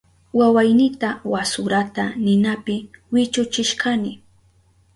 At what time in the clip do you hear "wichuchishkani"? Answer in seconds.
3.11-4.11